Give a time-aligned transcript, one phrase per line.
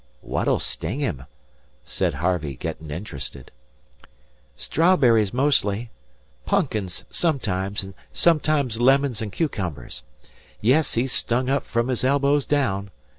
[0.21, 1.25] "What'll sting him?"
[1.85, 3.51] said Harvey, getting interested.
[4.55, 5.91] "Strawberries, mostly.
[6.43, 10.01] Pumpkins, sometimes, an' sometimes lemons an' cucumbers.
[10.59, 12.89] Yes, he's stung up from his elbows down.